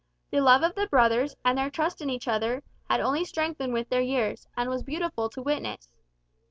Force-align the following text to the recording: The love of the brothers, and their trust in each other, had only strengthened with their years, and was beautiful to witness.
The 0.31 0.41
love 0.41 0.63
of 0.63 0.73
the 0.73 0.87
brothers, 0.87 1.35
and 1.45 1.55
their 1.55 1.69
trust 1.69 2.01
in 2.01 2.09
each 2.09 2.27
other, 2.27 2.63
had 2.89 2.99
only 3.01 3.23
strengthened 3.23 3.71
with 3.71 3.89
their 3.89 4.01
years, 4.01 4.47
and 4.57 4.67
was 4.67 4.81
beautiful 4.81 5.29
to 5.29 5.43
witness. 5.43 5.89